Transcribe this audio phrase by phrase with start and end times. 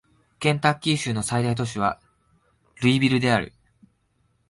[0.39, 2.01] ケンタッキー州の最大都市は
[2.81, 3.53] ルイビルである